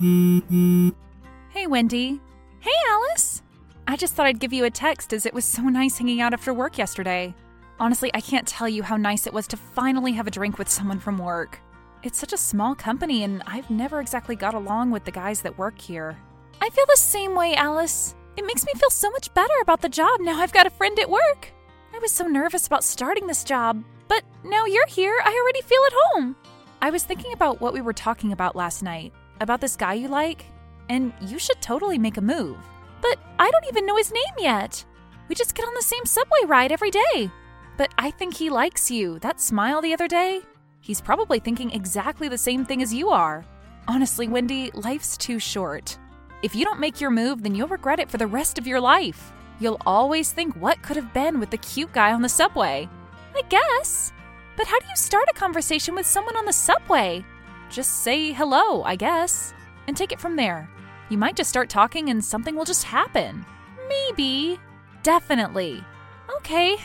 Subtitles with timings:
[0.00, 2.22] Hey, Wendy.
[2.60, 3.42] Hey, Alice.
[3.86, 6.32] I just thought I'd give you a text as it was so nice hanging out
[6.32, 7.34] after work yesterday.
[7.78, 10.70] Honestly, I can't tell you how nice it was to finally have a drink with
[10.70, 11.60] someone from work.
[12.02, 15.58] It's such a small company, and I've never exactly got along with the guys that
[15.58, 16.16] work here.
[16.62, 18.14] I feel the same way, Alice.
[18.38, 20.98] It makes me feel so much better about the job now I've got a friend
[20.98, 21.52] at work.
[21.94, 25.82] I was so nervous about starting this job, but now you're here, I already feel
[25.86, 26.36] at home.
[26.80, 30.08] I was thinking about what we were talking about last night, about this guy you
[30.08, 30.44] like,
[30.88, 32.58] and you should totally make a move.
[33.00, 34.84] But I don't even know his name yet.
[35.28, 37.30] We just get on the same subway ride every day.
[37.76, 39.18] But I think he likes you.
[39.20, 40.42] That smile the other day,
[40.80, 43.44] he's probably thinking exactly the same thing as you are.
[43.88, 45.98] Honestly, Wendy, life's too short.
[46.42, 48.80] If you don't make your move, then you'll regret it for the rest of your
[48.80, 49.32] life.
[49.60, 52.88] You'll always think what could have been with the cute guy on the subway.
[53.34, 54.12] I guess.
[54.56, 57.24] But how do you start a conversation with someone on the subway?
[57.70, 59.54] Just say hello, I guess,
[59.86, 60.68] and take it from there.
[61.08, 63.44] You might just start talking and something will just happen.
[63.88, 64.58] Maybe.
[65.02, 65.82] Definitely.
[66.38, 66.76] Okay.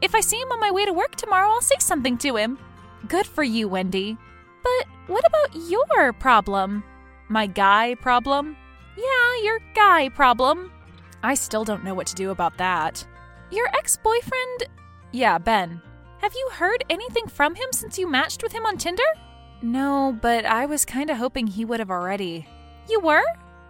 [0.00, 2.58] If I see him on my way to work tomorrow, I'll say something to him.
[3.06, 4.16] Good for you, Wendy.
[4.62, 6.84] But what about your problem?
[7.28, 8.56] My guy problem?
[8.96, 10.72] Yeah, your guy problem.
[11.22, 13.06] I still don't know what to do about that.
[13.50, 14.68] Your ex boyfriend?
[15.12, 15.82] Yeah, Ben.
[16.18, 19.02] Have you heard anything from him since you matched with him on Tinder?
[19.62, 22.46] No, but I was kinda hoping he would have already.
[22.88, 23.24] You were?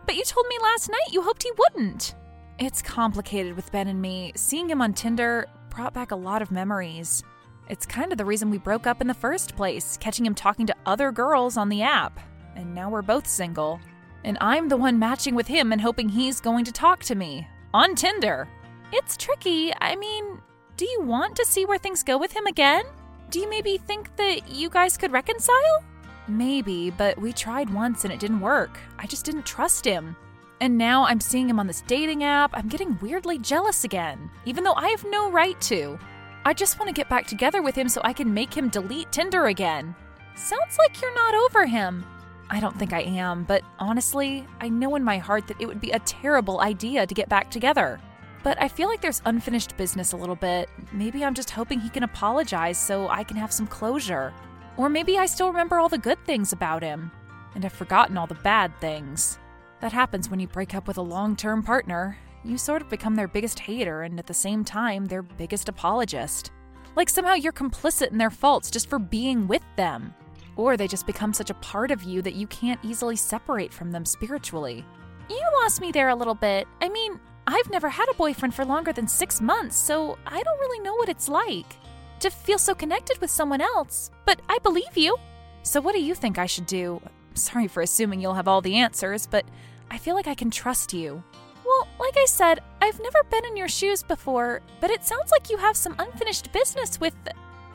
[0.06, 2.14] But you told me last night you hoped he wouldn't.
[2.58, 4.32] It's complicated with Ben and me.
[4.36, 7.22] Seeing him on Tinder brought back a lot of memories.
[7.68, 10.66] It's kind of the reason we broke up in the first place, catching him talking
[10.66, 12.18] to other girls on the app.
[12.56, 13.80] And now we're both single.
[14.24, 17.46] And I'm the one matching with him and hoping he's going to talk to me
[17.72, 18.48] on Tinder.
[18.92, 19.72] It's tricky.
[19.80, 20.40] I mean,
[20.76, 22.84] do you want to see where things go with him again?
[23.30, 25.84] Do you maybe think that you guys could reconcile?
[26.26, 28.80] Maybe, but we tried once and it didn't work.
[28.98, 30.16] I just didn't trust him.
[30.60, 32.50] And now I'm seeing him on this dating app.
[32.54, 35.96] I'm getting weirdly jealous again, even though I have no right to.
[36.44, 39.12] I just want to get back together with him so I can make him delete
[39.12, 39.94] Tinder again.
[40.34, 42.04] Sounds like you're not over him.
[42.50, 45.80] I don't think I am, but honestly, I know in my heart that it would
[45.80, 48.00] be a terrible idea to get back together.
[48.42, 50.68] But I feel like there's unfinished business a little bit.
[50.92, 54.32] Maybe I'm just hoping he can apologize so I can have some closure.
[54.76, 57.10] Or maybe I still remember all the good things about him,
[57.54, 59.38] and have forgotten all the bad things.
[59.80, 62.16] That happens when you break up with a long term partner.
[62.44, 66.52] You sort of become their biggest hater and at the same time, their biggest apologist.
[66.96, 70.14] Like somehow you're complicit in their faults just for being with them.
[70.56, 73.92] Or they just become such a part of you that you can't easily separate from
[73.92, 74.84] them spiritually.
[75.28, 76.66] You lost me there a little bit.
[76.80, 80.60] I mean, I've never had a boyfriend for longer than six months, so I don't
[80.60, 81.76] really know what it's like
[82.20, 84.10] to feel so connected with someone else.
[84.24, 85.16] But I believe you.
[85.62, 87.00] So, what do you think I should do?
[87.34, 89.44] Sorry for assuming you'll have all the answers, but
[89.90, 91.22] I feel like I can trust you.
[91.64, 95.50] Well, like I said, I've never been in your shoes before, but it sounds like
[95.50, 97.14] you have some unfinished business with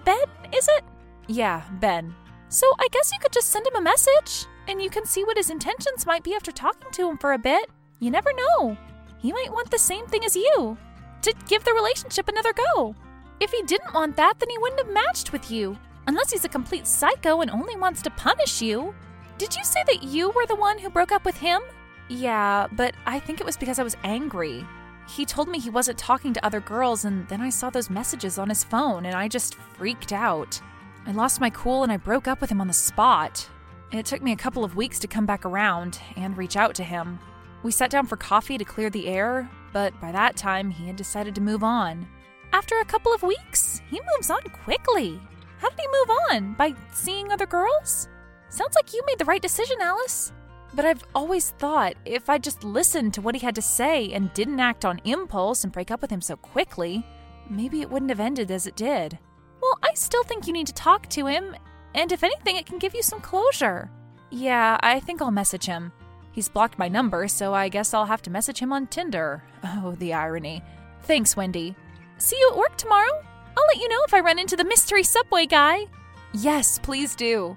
[0.03, 0.17] Ben,
[0.53, 0.83] is it?
[1.27, 2.13] Yeah, Ben.
[2.49, 5.37] So I guess you could just send him a message, and you can see what
[5.37, 7.69] his intentions might be after talking to him for a bit.
[7.99, 8.77] You never know.
[9.17, 10.77] He might want the same thing as you
[11.21, 12.95] to give the relationship another go.
[13.39, 15.77] If he didn't want that, then he wouldn't have matched with you,
[16.07, 18.93] unless he's a complete psycho and only wants to punish you.
[19.37, 21.61] Did you say that you were the one who broke up with him?
[22.07, 24.65] Yeah, but I think it was because I was angry.
[25.07, 28.37] He told me he wasn't talking to other girls, and then I saw those messages
[28.37, 30.61] on his phone, and I just freaked out.
[31.07, 33.47] I lost my cool and I broke up with him on the spot.
[33.91, 36.83] It took me a couple of weeks to come back around and reach out to
[36.83, 37.19] him.
[37.65, 40.95] We sat down for coffee to clear the air, but by that time he had
[40.95, 42.07] decided to move on.
[42.53, 45.19] After a couple of weeks, he moves on quickly.
[45.57, 46.53] How did he move on?
[46.53, 48.07] By seeing other girls?
[48.49, 50.31] Sounds like you made the right decision, Alice.
[50.75, 54.31] But I've always thought if I just listened to what he had to say and
[54.35, 57.03] didn't act on impulse and break up with him so quickly,
[57.49, 59.17] maybe it wouldn't have ended as it did.
[59.59, 61.55] Well, I still think you need to talk to him,
[61.95, 63.89] and if anything, it can give you some closure.
[64.29, 65.91] Yeah, I think I'll message him.
[66.35, 69.41] He's blocked my number, so I guess I'll have to message him on Tinder.
[69.63, 70.61] Oh, the irony.
[71.03, 71.77] Thanks, Wendy.
[72.17, 73.23] See you at work tomorrow?
[73.57, 75.85] I'll let you know if I run into the mystery subway guy.
[76.33, 77.55] Yes, please do.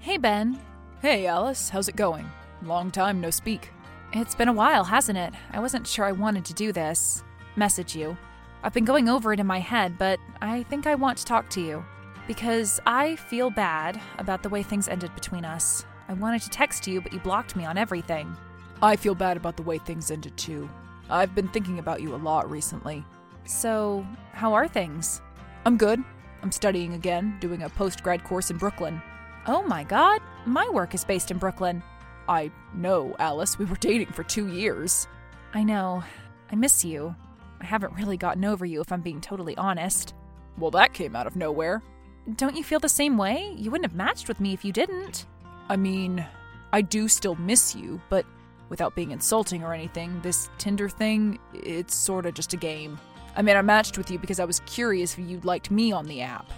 [0.00, 0.60] Hey, Ben.
[1.00, 2.30] Hey, Alice, how's it going?
[2.60, 3.70] Long time no speak.
[4.12, 5.32] It's been a while, hasn't it?
[5.52, 7.24] I wasn't sure I wanted to do this.
[7.56, 8.18] Message you.
[8.62, 11.48] I've been going over it in my head, but I think I want to talk
[11.50, 11.82] to you.
[12.26, 15.84] Because I feel bad about the way things ended between us.
[16.08, 18.36] I wanted to text you, but you blocked me on everything.
[18.82, 20.68] I feel bad about the way things ended too.
[21.08, 23.04] I've been thinking about you a lot recently.
[23.44, 25.20] So, how are things?
[25.64, 26.02] I'm good.
[26.42, 29.00] I'm studying again, doing a post grad course in Brooklyn.
[29.46, 31.82] Oh my god, my work is based in Brooklyn.
[32.28, 33.58] I know, Alice.
[33.58, 35.06] We were dating for two years.
[35.54, 36.02] I know.
[36.50, 37.14] I miss you.
[37.60, 40.14] I haven't really gotten over you if I'm being totally honest.
[40.58, 41.82] Well, that came out of nowhere.
[42.34, 43.54] Don't you feel the same way?
[43.56, 45.26] You wouldn't have matched with me if you didn't.
[45.68, 46.26] I mean,
[46.72, 48.26] I do still miss you, but
[48.68, 52.98] without being insulting or anything, this Tinder thing, it's sorta just a game.
[53.36, 56.06] I mean, I matched with you because I was curious if you liked me on
[56.06, 56.50] the app.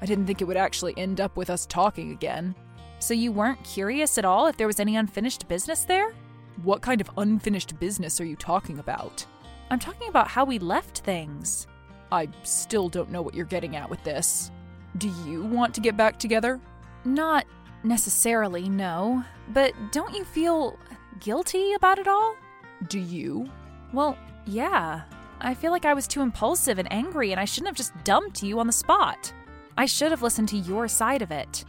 [0.00, 2.54] I didn't think it would actually end up with us talking again.
[3.00, 6.14] So you weren't curious at all if there was any unfinished business there?
[6.62, 9.26] What kind of unfinished business are you talking about?
[9.70, 11.66] I'm talking about how we left things.
[12.12, 14.50] I still don't know what you're getting at with this.
[14.98, 16.60] Do you want to get back together?
[17.04, 17.44] Not
[17.82, 19.24] necessarily, no.
[19.48, 20.78] But don't you feel
[21.20, 22.36] guilty about it all?
[22.88, 23.50] Do you?
[23.92, 24.16] Well,
[24.46, 25.02] yeah.
[25.40, 28.42] I feel like I was too impulsive and angry, and I shouldn't have just dumped
[28.42, 29.32] you on the spot.
[29.76, 31.64] I should have listened to your side of it.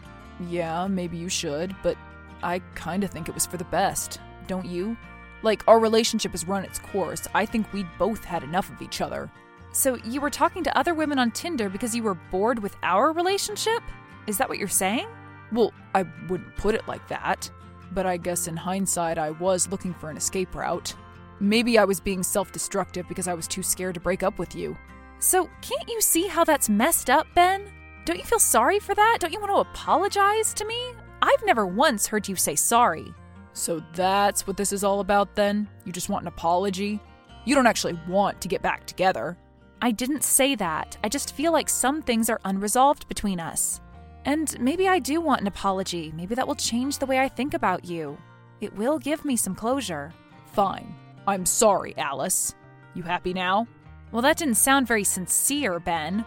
[0.50, 1.98] Yeah, maybe you should, but
[2.44, 4.96] I kinda think it was for the best, don't you?
[5.42, 7.28] Like, our relationship has run its course.
[7.34, 9.30] I think we'd both had enough of each other.
[9.72, 13.12] So you were talking to other women on Tinder because you were bored with our
[13.12, 13.82] relationship?
[14.26, 15.08] Is that what you're saying?
[15.52, 17.50] Well, I wouldn't put it like that,
[17.94, 20.94] but I guess in hindsight, I was looking for an escape route.
[21.40, 24.56] Maybe I was being self destructive because I was too scared to break up with
[24.56, 24.78] you.
[25.20, 27.72] So can't you see how that's messed up, Ben?
[28.06, 29.18] Don't you feel sorry for that?
[29.20, 30.94] Don't you want to apologize to me?
[31.22, 33.14] I've never once heard you say sorry.
[33.54, 35.68] So that's what this is all about then?
[35.84, 37.00] You just want an apology?
[37.46, 39.38] You don't actually want to get back together.
[39.82, 40.98] I didn't say that.
[41.04, 43.80] I just feel like some things are unresolved between us.
[44.26, 46.12] And maybe I do want an apology.
[46.16, 48.18] Maybe that will change the way I think about you.
[48.60, 50.14] It will give me some closure.
[50.54, 50.94] Fine.
[51.28, 52.56] I'm sorry, Alice.
[52.94, 53.68] You happy now?
[54.12, 56.26] Well, that didn't sound very sincere, Ben.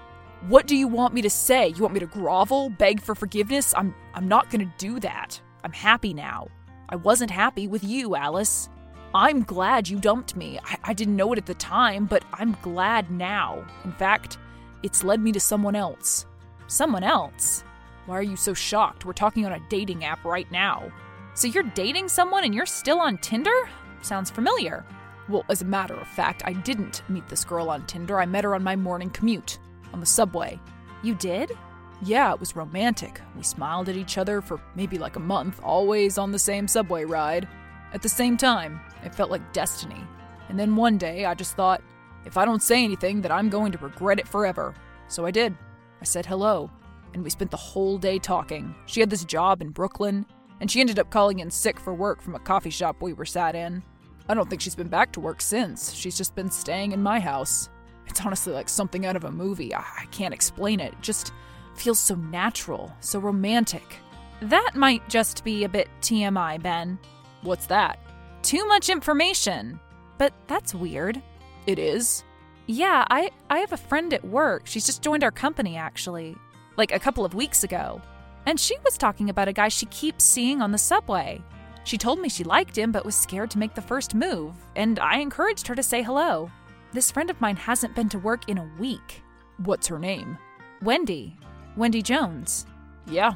[0.48, 1.68] What do you want me to say?
[1.68, 3.74] You want me to grovel, beg for forgiveness?
[3.76, 5.40] I'm I'm not going to do that.
[5.64, 6.48] I'm happy now.
[6.88, 8.68] I wasn't happy with you, Alice.
[9.14, 10.60] I'm glad you dumped me.
[10.64, 13.64] I, I didn't know it at the time, but I'm glad now.
[13.84, 14.38] In fact,
[14.84, 16.26] it's led me to someone else.
[16.68, 17.64] Someone else?
[18.06, 19.04] Why are you so shocked?
[19.04, 20.92] We're talking on a dating app right now.
[21.34, 23.68] So you're dating someone and you're still on Tinder?
[24.02, 24.84] Sounds familiar.
[25.28, 28.20] Well, as a matter of fact, I didn't meet this girl on Tinder.
[28.20, 29.58] I met her on my morning commute,
[29.92, 30.58] on the subway.
[31.02, 31.56] You did?
[32.02, 33.20] Yeah, it was romantic.
[33.36, 37.04] We smiled at each other for maybe like a month, always on the same subway
[37.04, 37.48] ride.
[37.92, 40.02] At the same time, it felt like destiny.
[40.48, 41.82] And then one day, I just thought,
[42.24, 44.74] if I don't say anything, that I'm going to regret it forever.
[45.08, 45.56] So I did.
[46.00, 46.70] I said hello,
[47.14, 48.74] and we spent the whole day talking.
[48.86, 50.26] She had this job in Brooklyn,
[50.60, 53.24] and she ended up calling in sick for work from a coffee shop we were
[53.24, 53.82] sat in.
[54.28, 55.92] I don't think she's been back to work since.
[55.92, 57.68] She's just been staying in my house.
[58.06, 59.74] It's honestly like something out of a movie.
[59.74, 60.92] I, I can't explain it.
[60.92, 61.32] It just
[61.74, 63.96] feels so natural, so romantic.
[64.42, 66.98] That might just be a bit TMI, Ben.
[67.42, 67.98] What's that?
[68.42, 69.80] Too much information.
[70.18, 71.22] But that's weird.
[71.66, 72.24] It is?
[72.66, 74.62] Yeah, I, I have a friend at work.
[74.66, 76.36] She's just joined our company, actually,
[76.76, 78.00] like a couple of weeks ago.
[78.46, 81.42] And she was talking about a guy she keeps seeing on the subway.
[81.84, 84.98] She told me she liked him but was scared to make the first move, and
[84.98, 86.50] I encouraged her to say hello.
[86.92, 89.22] This friend of mine hasn't been to work in a week.
[89.58, 90.38] What's her name?
[90.82, 91.38] Wendy.
[91.76, 92.66] Wendy Jones.
[93.06, 93.32] Yeah,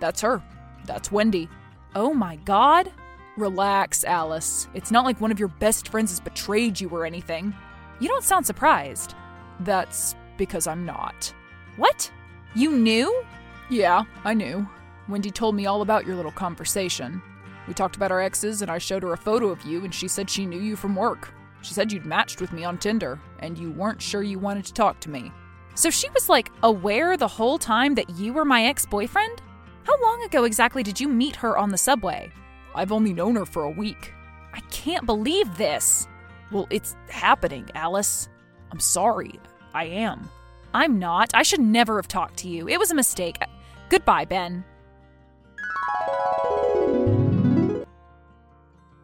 [0.00, 0.42] that's her.
[0.84, 1.48] That's Wendy.
[1.94, 2.92] Oh my god.
[3.38, 4.66] Relax, Alice.
[4.74, 7.54] It's not like one of your best friends has betrayed you or anything.
[8.00, 9.14] You don't sound surprised.
[9.60, 11.32] That's because I'm not.
[11.76, 12.10] What?
[12.56, 13.24] You knew?
[13.70, 14.68] Yeah, I knew.
[15.08, 17.22] Wendy told me all about your little conversation.
[17.68, 20.08] We talked about our exes, and I showed her a photo of you, and she
[20.08, 21.32] said she knew you from work.
[21.62, 24.72] She said you'd matched with me on Tinder, and you weren't sure you wanted to
[24.72, 25.30] talk to me.
[25.76, 29.42] So she was like aware the whole time that you were my ex boyfriend?
[29.84, 32.32] How long ago exactly did you meet her on the subway?
[32.78, 34.14] I've only known her for a week.
[34.54, 36.06] I can't believe this.
[36.52, 38.28] Well, it's happening, Alice.
[38.70, 39.32] I'm sorry.
[39.74, 40.30] I am.
[40.72, 41.34] I'm not.
[41.34, 42.68] I should never have talked to you.
[42.68, 43.36] It was a mistake.
[43.88, 44.64] Goodbye, Ben.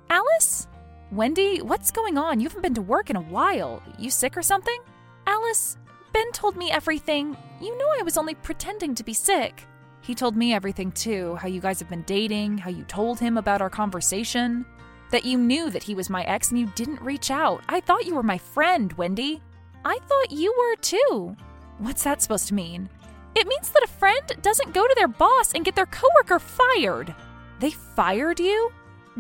[0.09, 0.69] Alice?
[1.11, 2.39] Wendy, what's going on?
[2.39, 3.83] You haven't been to work in a while.
[3.99, 4.79] You sick or something?
[5.27, 5.79] Alice,
[6.13, 7.37] Ben told me everything.
[7.61, 9.67] You know I was only pretending to be sick.
[10.05, 13.39] He told me everything too how you guys have been dating, how you told him
[13.39, 14.67] about our conversation,
[15.11, 17.63] that you knew that he was my ex and you didn't reach out.
[17.71, 19.41] I thought you were my friend, Wendy.
[19.83, 21.35] I thought you were too.
[21.79, 22.91] What's that supposed to mean?
[23.35, 27.15] It means that a friend doesn't go to their boss and get their coworker fired.
[27.61, 28.71] They fired you?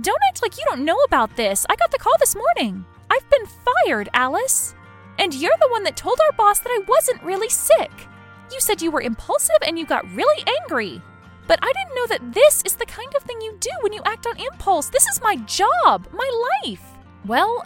[0.02, 1.64] Don't act like you don't know about this.
[1.70, 2.84] I got the call this morning.
[3.08, 4.74] I've been fired, Alice.
[5.18, 7.90] And you're the one that told our boss that I wasn't really sick.
[8.52, 11.02] You said you were impulsive and you got really angry.
[11.46, 14.00] But I didn't know that this is the kind of thing you do when you
[14.04, 14.88] act on impulse.
[14.88, 16.82] This is my job, my life.
[17.26, 17.64] Well,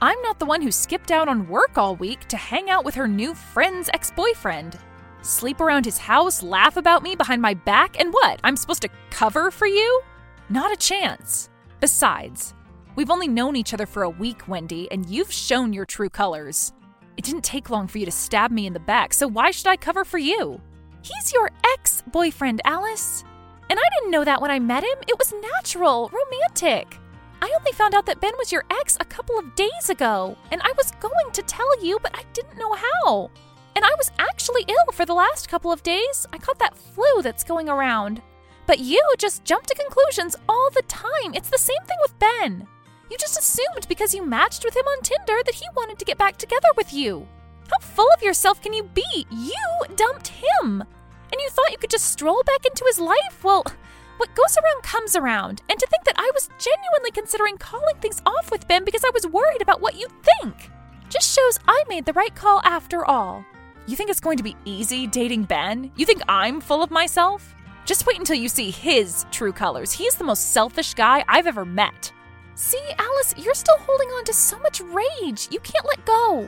[0.00, 2.94] I'm not the one who skipped out on work all week to hang out with
[2.94, 4.78] her new friend's ex boyfriend.
[5.22, 8.40] Sleep around his house, laugh about me behind my back, and what?
[8.42, 10.02] I'm supposed to cover for you?
[10.48, 11.50] Not a chance.
[11.80, 12.54] Besides,
[12.96, 16.72] we've only known each other for a week, Wendy, and you've shown your true colors.
[17.20, 19.66] It didn't take long for you to stab me in the back, so why should
[19.66, 20.58] I cover for you?
[21.02, 23.24] He's your ex boyfriend, Alice.
[23.68, 24.96] And I didn't know that when I met him.
[25.06, 26.96] It was natural, romantic.
[27.42, 30.62] I only found out that Ben was your ex a couple of days ago, and
[30.62, 33.30] I was going to tell you, but I didn't know how.
[33.76, 36.26] And I was actually ill for the last couple of days.
[36.32, 38.22] I caught that flu that's going around.
[38.64, 41.34] But you just jump to conclusions all the time.
[41.34, 42.66] It's the same thing with Ben.
[43.10, 46.18] You just assumed because you matched with him on Tinder that he wanted to get
[46.18, 47.26] back together with you.
[47.70, 49.26] How full of yourself can you be?
[49.30, 49.56] You
[49.96, 50.80] dumped him.
[51.32, 53.44] And you thought you could just stroll back into his life?
[53.44, 53.64] Well,
[54.16, 55.62] what goes around comes around.
[55.68, 59.10] And to think that I was genuinely considering calling things off with Ben because I
[59.12, 60.70] was worried about what you'd think
[61.10, 63.44] just shows I made the right call after all.
[63.86, 65.90] You think it's going to be easy dating Ben?
[65.96, 67.54] You think I'm full of myself?
[67.84, 69.90] Just wait until you see his true colors.
[69.90, 72.12] He's the most selfish guy I've ever met.
[72.60, 75.48] See, Alice, you're still holding on to so much rage.
[75.50, 76.46] You can't let go.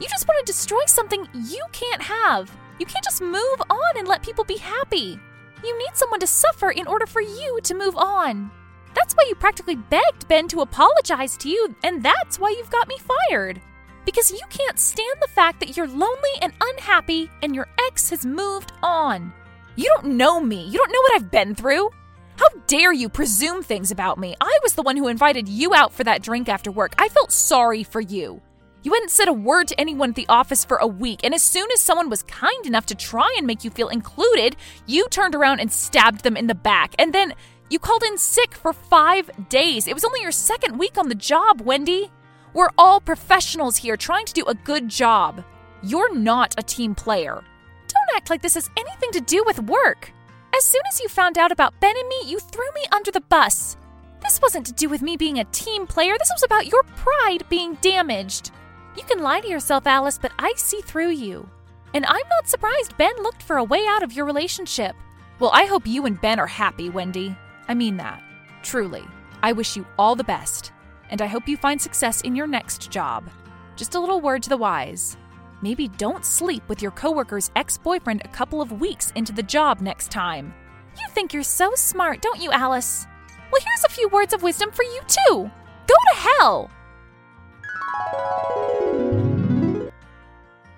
[0.00, 2.50] You just want to destroy something you can't have.
[2.80, 5.20] You can't just move on and let people be happy.
[5.62, 8.50] You need someone to suffer in order for you to move on.
[8.92, 12.88] That's why you practically begged Ben to apologize to you, and that's why you've got
[12.88, 13.60] me fired.
[14.04, 18.26] Because you can't stand the fact that you're lonely and unhappy and your ex has
[18.26, 19.32] moved on.
[19.76, 20.66] You don't know me.
[20.66, 21.88] You don't know what I've been through.
[22.36, 24.34] How dare you presume things about me?
[24.40, 26.94] I was the one who invited you out for that drink after work.
[26.98, 28.40] I felt sorry for you.
[28.82, 31.42] You hadn't said a word to anyone at the office for a week, and as
[31.42, 35.36] soon as someone was kind enough to try and make you feel included, you turned
[35.36, 36.94] around and stabbed them in the back.
[36.98, 37.34] And then
[37.70, 39.86] you called in sick for five days.
[39.86, 42.10] It was only your second week on the job, Wendy.
[42.54, 45.44] We're all professionals here trying to do a good job.
[45.82, 47.44] You're not a team player.
[47.86, 50.12] Don't act like this has anything to do with work.
[50.54, 53.22] As soon as you found out about Ben and me, you threw me under the
[53.22, 53.76] bus.
[54.20, 57.44] This wasn't to do with me being a team player, this was about your pride
[57.48, 58.50] being damaged.
[58.96, 61.48] You can lie to yourself, Alice, but I see through you.
[61.94, 64.94] And I'm not surprised Ben looked for a way out of your relationship.
[65.38, 67.34] Well, I hope you and Ben are happy, Wendy.
[67.66, 68.22] I mean that.
[68.62, 69.04] Truly.
[69.42, 70.72] I wish you all the best.
[71.10, 73.28] And I hope you find success in your next job.
[73.74, 75.16] Just a little word to the wise.
[75.62, 79.80] Maybe don't sleep with your coworker's ex boyfriend a couple of weeks into the job
[79.80, 80.52] next time.
[80.98, 83.06] You think you're so smart, don't you, Alice?
[83.50, 85.50] Well, here's a few words of wisdom for you, too.
[85.86, 86.70] Go to hell!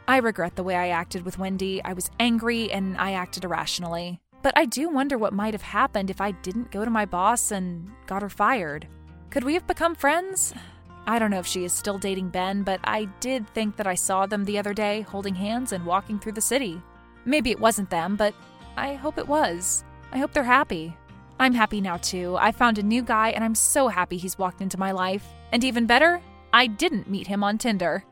[0.06, 1.82] I regret the way I acted with Wendy.
[1.82, 4.20] I was angry and I acted irrationally.
[4.42, 7.50] But I do wonder what might have happened if I didn't go to my boss
[7.50, 8.86] and got her fired.
[9.30, 10.52] Could we have become friends?
[11.06, 13.94] I don't know if she is still dating Ben, but I did think that I
[13.94, 16.80] saw them the other day holding hands and walking through the city.
[17.26, 18.34] Maybe it wasn't them, but
[18.76, 19.84] I hope it was.
[20.12, 20.96] I hope they're happy.
[21.38, 22.36] I'm happy now too.
[22.38, 25.26] I found a new guy and I'm so happy he's walked into my life.
[25.52, 28.04] And even better, I didn't meet him on Tinder.